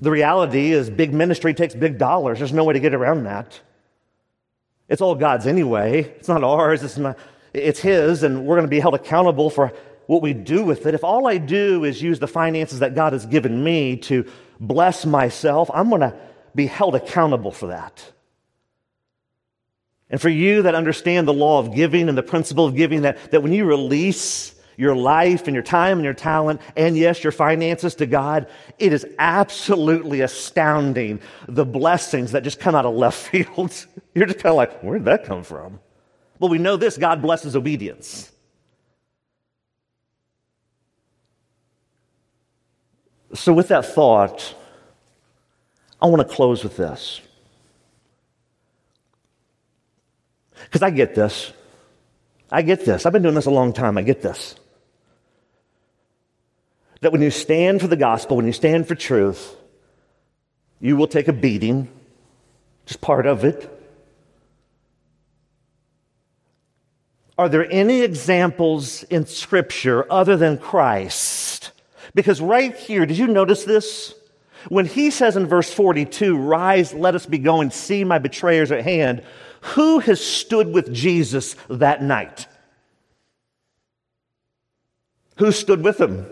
[0.03, 2.41] The reality is, big ministry takes big dollars.
[2.41, 3.59] There's no way to get around that.
[4.87, 6.03] It's all God's anyway.
[6.03, 7.19] It's not ours, it's, not,
[7.55, 9.73] it's His, and we're going to be held accountable for
[10.09, 10.93] what we do with it.
[10.93, 14.31] If all I do is use the finances that God has given me to
[14.61, 16.15] bless myself, I'm going to
[16.55, 18.13] be held accountable for that.
[20.15, 23.33] And for you that understand the law of giving and the principle of giving, that,
[23.33, 27.33] that when you release your life and your time and your talent, and yes, your
[27.33, 28.47] finances to God,
[28.79, 33.87] it is absolutely astounding the blessings that just come out of left field.
[34.15, 35.81] You're just kind of like, where did that come from?
[36.39, 38.31] Well, we know this God blesses obedience.
[43.35, 44.55] So, with that thought,
[46.01, 47.21] I want to close with this.
[50.65, 51.53] Because I get this.
[52.51, 53.07] I get this.
[53.07, 53.97] I've been doing this a long time.
[53.99, 54.57] I get this.
[57.01, 59.57] That when you stand for the gospel, when you stand for truth,
[60.81, 61.89] you will take a beating,
[62.87, 63.71] just part of it.
[67.37, 71.73] Are there any examples in Scripture other than Christ?
[72.15, 74.15] Because right here, did you notice this?
[74.69, 78.83] When he says in verse 42, Rise, let us be going, see my betrayers at
[78.83, 79.23] hand,
[79.65, 82.47] who has stood with Jesus that night?
[85.39, 86.27] Who stood with him?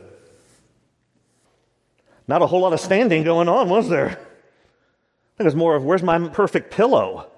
[2.29, 4.11] Not a whole lot of standing going on, was there?
[4.11, 7.31] I think it was more of, Where's my perfect pillow?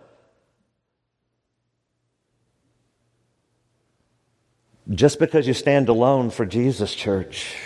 [4.91, 7.57] Just because you stand alone for Jesus, church,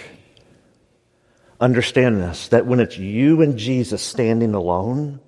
[1.60, 5.20] understand this that when it's you and Jesus standing alone,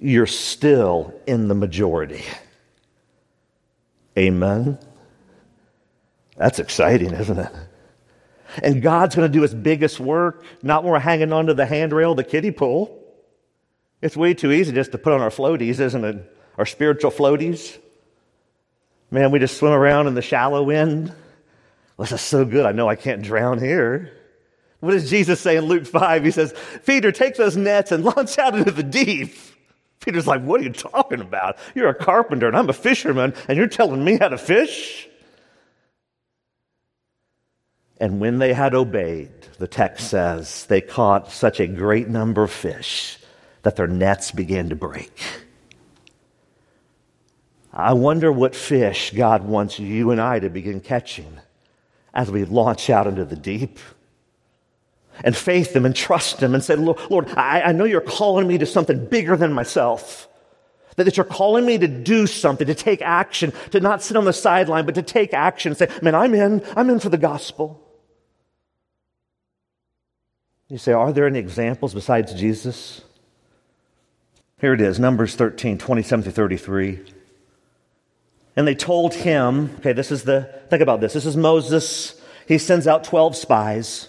[0.00, 2.24] you're still in the majority.
[4.18, 4.78] Amen.
[6.36, 7.52] That's exciting, isn't it?
[8.62, 12.12] And God's going to do his biggest work, not when we're hanging onto the handrail
[12.12, 12.96] of the kiddie pool.
[14.02, 16.36] It's way too easy just to put on our floaties, isn't it?
[16.56, 17.78] Our spiritual floaties.
[19.10, 21.12] Man, we just swim around in the shallow end.
[21.98, 22.64] This is so good.
[22.64, 24.10] I know I can't drown here.
[24.80, 26.24] What does Jesus say in Luke 5?
[26.24, 26.54] He says,
[26.86, 29.34] Peter, take those nets and launch out into the deep.
[30.00, 31.58] Peter's like, What are you talking about?
[31.74, 35.08] You're a carpenter and I'm a fisherman, and you're telling me how to fish?
[38.00, 42.50] And when they had obeyed, the text says, they caught such a great number of
[42.50, 43.18] fish
[43.60, 45.12] that their nets began to break.
[47.74, 51.40] I wonder what fish God wants you and I to begin catching
[52.14, 53.78] as we launch out into the deep
[55.24, 58.58] and faith Him and trust Him and say, Lord, I, I know you're calling me
[58.58, 60.28] to something bigger than myself.
[60.96, 64.24] That that you're calling me to do something, to take action, to not sit on
[64.24, 67.18] the sideline, but to take action and say, man, I'm in, I'm in for the
[67.18, 67.80] gospel.
[70.68, 73.02] You say, are there any examples besides Jesus?
[74.60, 77.00] Here it is, Numbers 13, 27 to 33.
[78.54, 81.12] And they told him, okay, this is the, think about this.
[81.12, 82.20] This is Moses.
[82.46, 84.08] He sends out 12 spies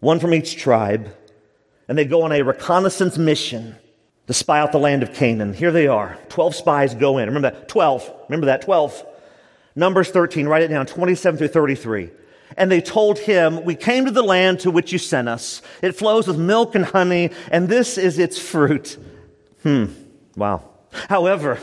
[0.00, 1.14] one from each tribe,
[1.88, 3.76] and they go on a reconnaissance mission
[4.26, 5.54] to spy out the land of Canaan.
[5.54, 6.18] Here they are.
[6.28, 7.28] 12 spies go in.
[7.28, 7.68] Remember that?
[7.68, 8.12] 12.
[8.28, 8.62] Remember that?
[8.62, 9.06] 12.
[9.74, 12.10] Numbers 13, write it down, 27 through 33.
[12.56, 15.60] And they told him, We came to the land to which you sent us.
[15.82, 18.96] It flows with milk and honey, and this is its fruit.
[19.62, 19.86] Hmm.
[20.36, 20.70] Wow.
[21.08, 21.58] However,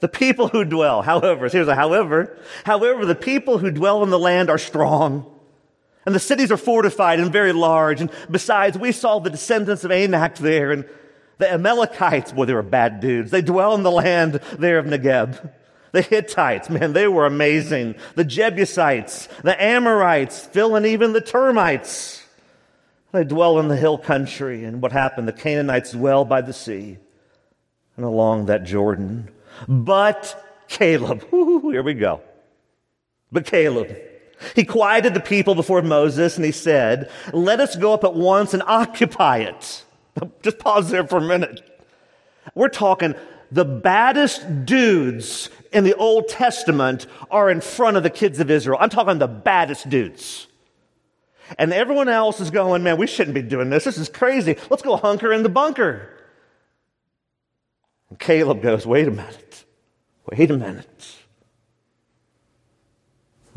[0.00, 4.18] the people who dwell, however, here's a however, however, the people who dwell in the
[4.18, 5.35] land are strong
[6.06, 8.00] and the cities are fortified and very large.
[8.00, 10.88] And besides, we saw the descendants of Anak there and
[11.38, 12.32] the Amalekites.
[12.32, 13.32] Boy, they were bad dudes.
[13.32, 15.52] They dwell in the land there of Negeb.
[15.92, 17.94] The Hittites, man, they were amazing.
[18.14, 22.22] The Jebusites, the Amorites, Phil, and even the termites.
[23.12, 24.64] They dwell in the hill country.
[24.64, 25.26] And what happened?
[25.26, 26.98] The Canaanites dwell by the sea
[27.96, 29.30] and along that Jordan.
[29.66, 32.20] But Caleb, here we go.
[33.32, 33.96] But Caleb,
[34.54, 38.54] he quieted the people before Moses and he said, Let us go up at once
[38.54, 39.84] and occupy it.
[40.42, 41.62] Just pause there for a minute.
[42.54, 43.14] We're talking
[43.50, 48.78] the baddest dudes in the Old Testament are in front of the kids of Israel.
[48.80, 50.48] I'm talking the baddest dudes.
[51.58, 53.84] And everyone else is going, man, we shouldn't be doing this.
[53.84, 54.56] This is crazy.
[54.68, 56.10] Let's go hunker in the bunker.
[58.10, 59.64] And Caleb goes, wait a minute.
[60.32, 61.15] Wait a minute.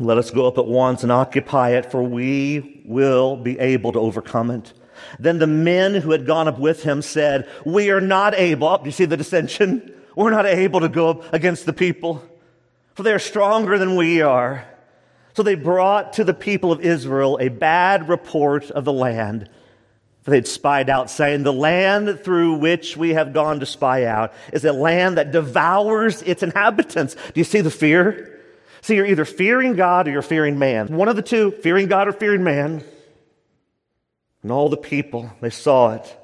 [0.00, 4.00] Let us go up at once and occupy it, for we will be able to
[4.00, 4.72] overcome it.
[5.18, 8.78] Then the men who had gone up with him said, We are not able.
[8.78, 9.94] Do you see the dissension?
[10.16, 12.24] We're not able to go up against the people,
[12.94, 14.66] for they are stronger than we are.
[15.34, 19.50] So they brought to the people of Israel a bad report of the land.
[20.22, 24.32] For they'd spied out, saying, The land through which we have gone to spy out
[24.50, 27.14] is a land that devours its inhabitants.
[27.14, 28.29] Do you see the fear?
[28.82, 30.88] See, you're either fearing God or you're fearing man.
[30.88, 32.82] One of the two, fearing God or fearing man.
[34.42, 36.16] And all the people, they saw it.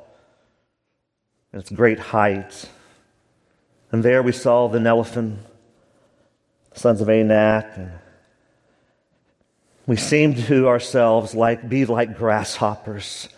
[1.53, 2.69] And its great height.
[3.93, 5.37] And there we saw the Nephilim,
[6.75, 7.77] sons of Anak.
[7.77, 7.93] And
[9.87, 13.29] we seemed to ourselves like be like grasshoppers.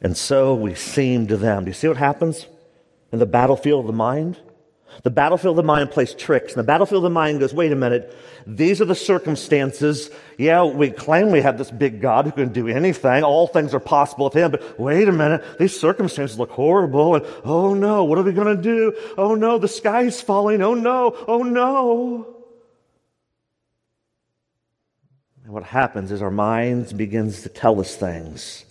[0.00, 1.64] And so we seemed to them.
[1.64, 2.46] Do you see what happens
[3.10, 4.38] in the battlefield of the mind?
[5.02, 6.52] The battlefield of the mind plays tricks.
[6.52, 8.16] And the battlefield of the mind goes, wait a minute,
[8.46, 10.10] these are the circumstances.
[10.36, 13.22] Yeah, we claim we have this big God who can do anything.
[13.22, 14.50] All things are possible with him.
[14.50, 17.14] But wait a minute, these circumstances look horrible.
[17.14, 18.96] And oh no, what are we going to do?
[19.16, 20.62] Oh no, the sky's falling.
[20.62, 22.34] Oh no, oh no.
[25.44, 28.64] And what happens is our minds begins to tell us things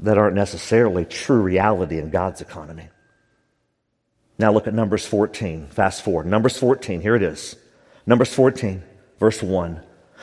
[0.00, 2.88] that aren't necessarily true reality in God's economy.
[4.40, 5.66] Now look at Numbers 14.
[5.66, 6.24] Fast forward.
[6.24, 7.02] Numbers 14.
[7.02, 7.56] Here it is.
[8.06, 8.82] Numbers 14,
[9.18, 9.82] verse 1.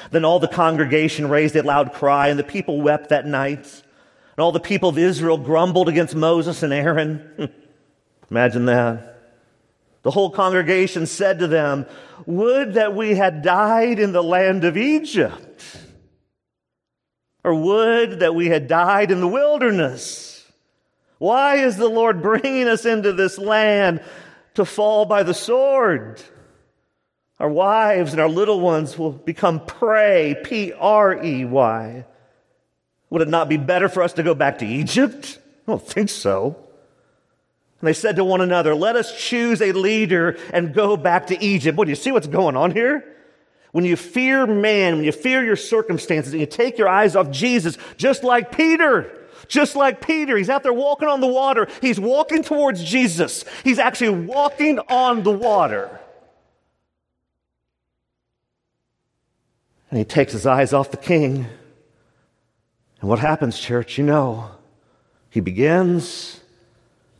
[0.10, 3.60] Then all the congregation raised a loud cry, and the people wept that night.
[3.60, 7.52] And all the people of Israel grumbled against Moses and Aaron.
[8.32, 9.22] Imagine that.
[10.02, 11.86] The whole congregation said to them,
[12.26, 15.78] Would that we had died in the land of Egypt,
[17.44, 20.27] or would that we had died in the wilderness.
[21.18, 24.02] Why is the Lord bringing us into this land
[24.56, 26.22] to fall by the sword?
[27.40, 32.06] Our wives and our little ones will become prey, P R E Y.
[33.10, 35.40] Would it not be better for us to go back to Egypt?
[35.68, 36.56] I don't think so.
[37.80, 41.44] And they said to one another, Let us choose a leader and go back to
[41.44, 41.78] Egypt.
[41.78, 43.16] What do you see what's going on here?
[43.72, 47.30] When you fear man, when you fear your circumstances, and you take your eyes off
[47.30, 49.17] Jesus, just like Peter,
[49.48, 51.68] just like Peter, he's out there walking on the water.
[51.82, 53.46] He's walking towards Jesus.
[53.64, 56.00] He's actually walking on the water.
[59.90, 61.48] And he takes his eyes off the king.
[63.00, 63.98] And what happens, church?
[63.98, 64.52] You know,
[65.30, 66.42] he begins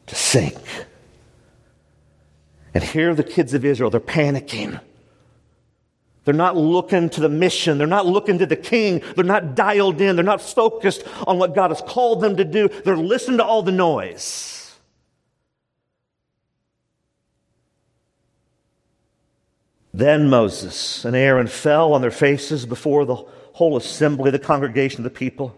[0.08, 0.58] to sink.
[2.74, 4.80] And here are the kids of Israel, they're panicking.
[6.28, 7.78] They're not looking to the mission.
[7.78, 9.02] They're not looking to the king.
[9.16, 10.18] They're not dialed in.
[10.18, 12.68] They're not focused on what God has called them to do.
[12.68, 14.76] They're listening to all the noise.
[19.94, 25.04] Then Moses and Aaron fell on their faces before the whole assembly, the congregation of
[25.06, 25.56] the people.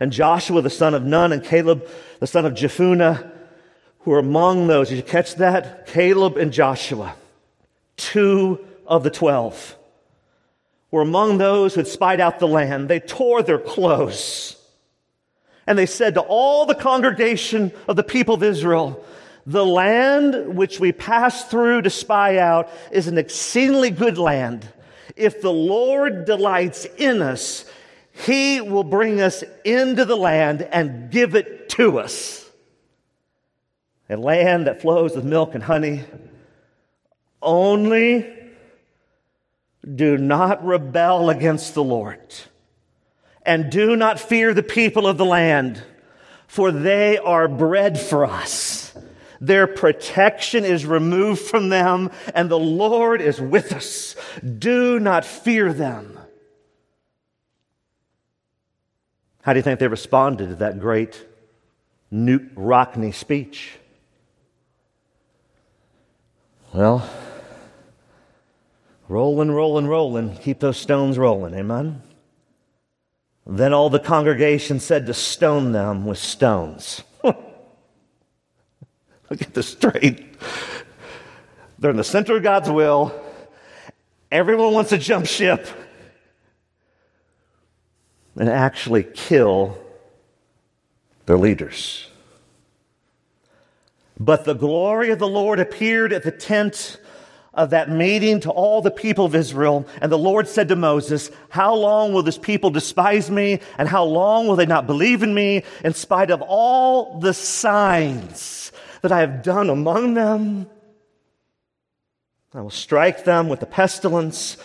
[0.00, 1.88] And Joshua, the son of Nun, and Caleb,
[2.18, 3.30] the son of Jephunneh,
[4.00, 4.88] who were among those.
[4.88, 5.86] Did you catch that?
[5.86, 7.14] Caleb and Joshua,
[7.96, 9.76] two of the twelve
[10.90, 12.88] were among those who had spied out the land.
[12.88, 14.56] They tore their clothes.
[15.66, 19.04] And they said to all the congregation of the people of Israel,
[19.46, 24.68] the land which we passed through to spy out is an exceedingly good land.
[25.16, 27.64] If the Lord delights in us,
[28.12, 32.48] he will bring us into the land and give it to us.
[34.10, 36.04] A land that flows with milk and honey.
[37.42, 38.37] Only
[39.94, 42.34] do not rebel against the Lord,
[43.44, 45.82] and do not fear the people of the land,
[46.46, 48.94] for they are bread for us.
[49.40, 54.16] Their protection is removed from them, and the Lord is with us.
[54.42, 56.18] Do not fear them.
[59.42, 61.24] How do you think they responded to that great
[62.12, 63.78] Knute Rockne speech?
[66.74, 67.08] Well,
[69.08, 70.36] Rolling, rolling, rolling.
[70.36, 71.54] Keep those stones rolling.
[71.54, 72.02] Amen.
[73.46, 77.02] Then all the congregation said to stone them with stones.
[77.24, 77.40] Look
[79.30, 80.26] at this straight.
[81.78, 83.18] They're in the center of God's will.
[84.30, 85.66] Everyone wants to jump ship
[88.36, 89.78] and actually kill
[91.24, 92.10] their leaders.
[94.20, 97.00] But the glory of the Lord appeared at the tent
[97.54, 99.86] of that meeting to all the people of Israel.
[100.00, 103.60] And the Lord said to Moses, How long will this people despise me?
[103.78, 108.70] And how long will they not believe in me in spite of all the signs
[109.02, 110.68] that I have done among them?
[112.54, 114.56] I will strike them with the pestilence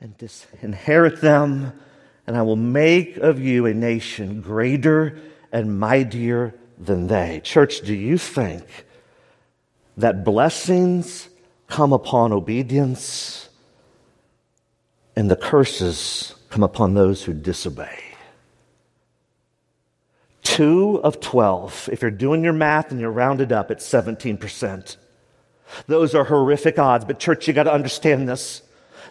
[0.00, 1.72] and disinherit them,
[2.26, 5.18] and I will make of you a nation greater
[5.52, 7.40] and mightier than they.
[7.42, 8.64] Church, do you think
[9.96, 11.28] that blessings
[11.66, 13.48] come upon obedience
[15.14, 18.02] and the curses come upon those who disobey?
[20.42, 21.90] Two of 12.
[21.92, 24.96] If you're doing your math and you're rounded up, it's 17%.
[25.86, 28.62] Those are horrific odds, but church, you got to understand this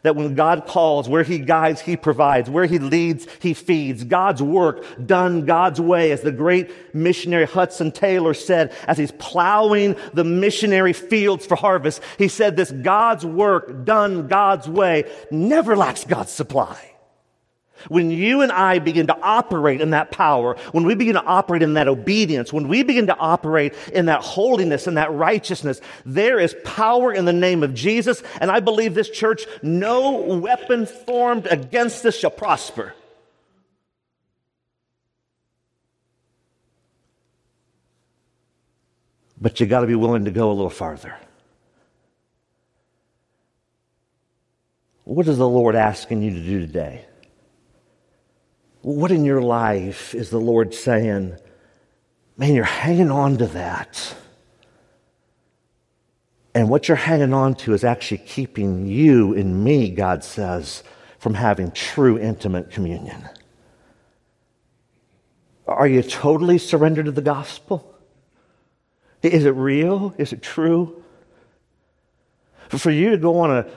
[0.05, 4.03] that when God calls, where He guides, He provides, where He leads, He feeds.
[4.03, 9.95] God's work done God's way, as the great missionary Hudson Taylor said, as he's plowing
[10.13, 16.03] the missionary fields for harvest, he said this God's work done God's way never lacks
[16.03, 16.94] God's supply.
[17.89, 21.63] When you and I begin to operate in that power, when we begin to operate
[21.63, 26.39] in that obedience, when we begin to operate in that holiness and that righteousness, there
[26.39, 28.23] is power in the name of Jesus.
[28.41, 32.93] And I believe this church, no weapon formed against us shall prosper.
[39.39, 41.15] But you got to be willing to go a little farther.
[45.03, 47.05] What is the Lord asking you to do today?
[48.85, 51.35] What in your life is the Lord saying,
[52.37, 54.15] man, you're hanging on to that?
[56.53, 60.83] And what you're hanging on to is actually keeping you and me, God says,
[61.17, 63.27] from having true intimate communion.
[65.65, 67.91] Are you totally surrendered to the gospel?
[69.23, 70.13] Is it real?
[70.19, 71.03] Is it true?
[72.69, 73.67] For you to go on a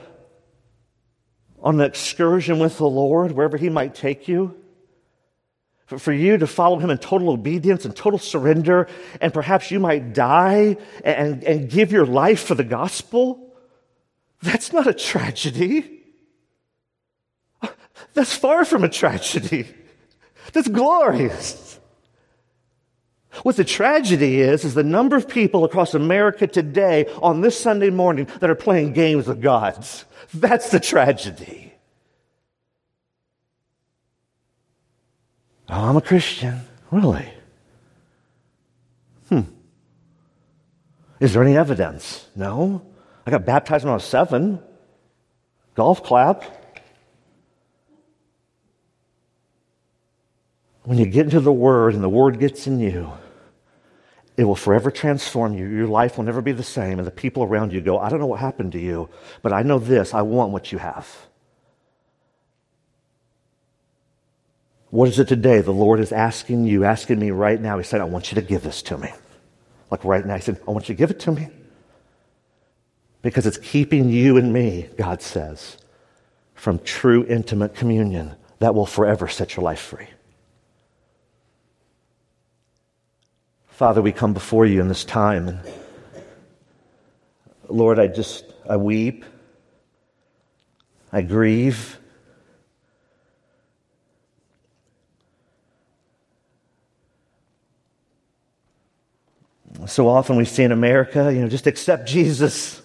[1.63, 4.55] on an excursion with the Lord, wherever He might take you,
[5.97, 8.87] for you to follow him in total obedience and total surrender,
[9.21, 13.53] and perhaps you might die and, and give your life for the gospel,
[14.41, 16.03] that's not a tragedy.
[18.13, 19.67] That's far from a tragedy.
[20.53, 21.79] That's glorious.
[23.43, 27.89] What the tragedy is, is the number of people across America today on this Sunday
[27.89, 30.05] morning that are playing games with gods.
[30.33, 31.68] That's the tragedy.
[35.69, 36.61] Oh, I'm a Christian.
[36.89, 37.29] Really?
[39.29, 39.41] Hmm.
[41.19, 42.27] Is there any evidence?
[42.35, 42.81] No.
[43.25, 44.59] I got baptized when I was seven.
[45.75, 46.43] Golf clap.
[50.83, 53.11] When you get into the Word and the Word gets in you,
[54.37, 55.67] it will forever transform you.
[55.67, 56.97] Your life will never be the same.
[56.97, 59.07] And the people around you go, I don't know what happened to you,
[59.43, 60.15] but I know this.
[60.15, 61.28] I want what you have.
[64.91, 67.77] What is it today the Lord is asking you, asking me right now?
[67.77, 69.11] He said, I want you to give this to me.
[69.91, 71.49] Like right now, He said, I want you to give it to me.
[73.21, 75.77] Because it's keeping you and me, God says,
[76.55, 80.07] from true intimate communion that will forever set your life free.
[83.67, 85.47] Father, we come before you in this time.
[85.47, 85.61] And
[87.69, 89.23] Lord, I just, I weep.
[91.11, 91.98] I grieve.
[99.87, 102.81] So often we see in America, you know, just accept Jesus.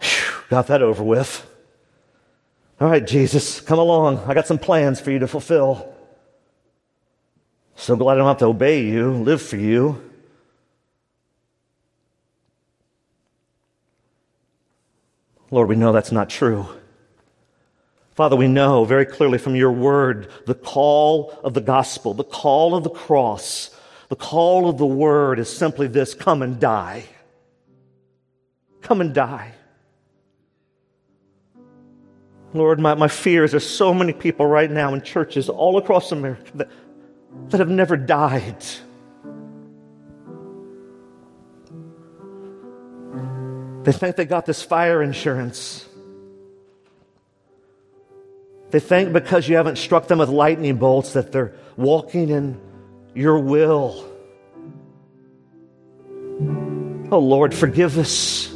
[0.00, 1.48] Whew, got that over with.
[2.80, 4.18] All right, Jesus, come along.
[4.26, 5.94] I got some plans for you to fulfill.
[7.76, 10.02] So glad I don't have to obey you, live for you.
[15.50, 16.66] Lord, we know that's not true.
[18.14, 22.74] Father, we know very clearly from your word the call of the gospel, the call
[22.74, 23.71] of the cross
[24.12, 27.04] the call of the word is simply this come and die.
[28.82, 29.54] Come and die.
[32.52, 36.12] Lord, my, my fear is there's so many people right now in churches all across
[36.12, 36.68] America that,
[37.48, 38.62] that have never died.
[43.84, 45.88] They think they got this fire insurance.
[48.72, 52.60] They think because you haven't struck them with lightning bolts that they're walking in
[53.14, 54.08] your will.
[57.10, 58.48] Oh Lord, forgive us.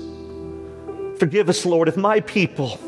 [1.18, 2.78] Forgive us, Lord, if my people,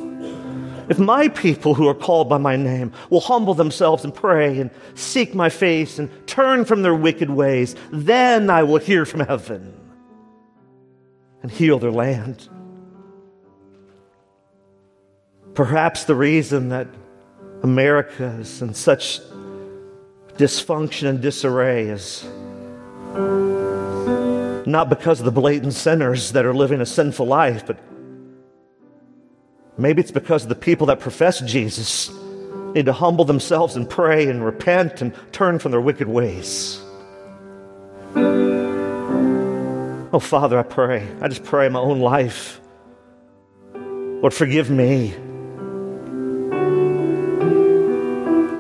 [0.89, 4.71] if my people who are called by my name will humble themselves and pray and
[4.95, 9.75] seek my face and turn from their wicked ways, then I will hear from heaven.
[11.43, 12.49] and heal their land.
[15.55, 16.89] Perhaps the reason that
[17.63, 19.21] America is in such
[20.39, 22.25] dysfunction and disarray is
[24.67, 27.77] not because of the blatant sinners that are living a sinful life, but
[29.77, 32.11] maybe it's because the people that profess Jesus
[32.75, 36.81] need to humble themselves and pray and repent and turn from their wicked ways.
[40.11, 41.07] Oh, Father, I pray.
[41.21, 42.61] I just pray in my own life.
[43.75, 45.15] Lord, forgive me.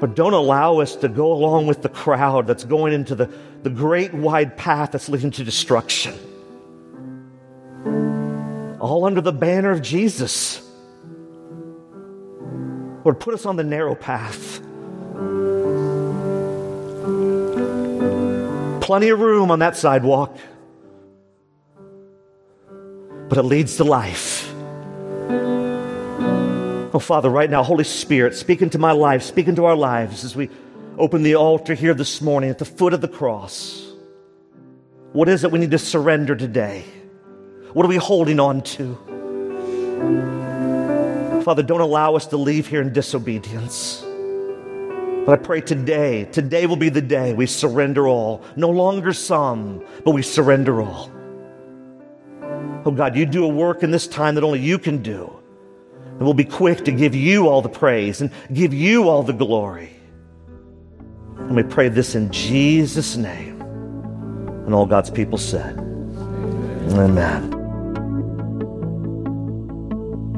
[0.09, 3.31] But don't allow us to go along with the crowd that's going into the,
[3.63, 6.15] the great wide path that's leading to destruction.
[8.81, 10.67] All under the banner of Jesus.
[13.05, 14.63] Lord, put us on the narrow path.
[18.81, 20.39] Plenty of room on that sidewalk,
[23.29, 24.51] but it leads to life.
[26.95, 30.35] Oh, Father, right now, Holy Spirit, speak into my life, speak into our lives as
[30.35, 30.49] we
[30.97, 33.93] open the altar here this morning at the foot of the cross.
[35.13, 36.85] What is it we need to surrender today?
[37.75, 38.95] What are we holding on to?
[41.45, 44.03] Father, don't allow us to leave here in disobedience.
[45.27, 48.43] But I pray today, today will be the day we surrender all.
[48.57, 51.11] No longer some, but we surrender all.
[52.87, 55.38] Oh God, you do a work in this time that only you can do.
[56.19, 59.33] And we'll be quick to give you all the praise and give you all the
[59.33, 59.93] glory.
[61.37, 63.61] And we pray this in Jesus' name.
[63.61, 65.79] And all God's people said,
[66.91, 67.55] Amen.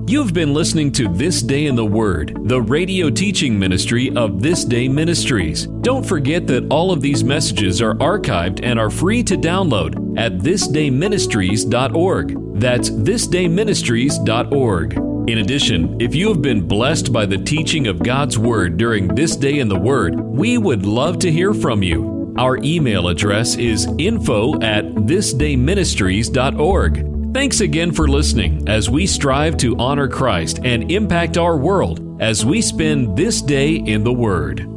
[0.07, 4.65] You've been listening to This Day in the Word, the radio teaching ministry of This
[4.65, 5.67] Day Ministries.
[5.67, 10.39] Don't forget that all of these messages are archived and are free to download at
[10.39, 12.61] thisdayministries.org.
[12.61, 15.20] That's thisdayministries.org.
[15.31, 19.37] In addition, if you have been blessed by the teaching of God's Word during this
[19.37, 22.35] day in the Word, we would love to hear from you.
[22.37, 27.33] Our email address is info at thisdayministries.org.
[27.33, 32.45] Thanks again for listening as we strive to honor Christ and impact our world as
[32.45, 34.70] we spend this day in the Word.